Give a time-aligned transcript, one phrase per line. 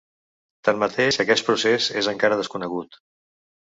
[0.69, 3.03] Tanmateix, aquest procés és encara desconegut.